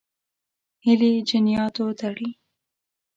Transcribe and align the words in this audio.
هیلې 0.85 1.11
جنیاتو 1.29 1.85
تړي. 1.99 2.29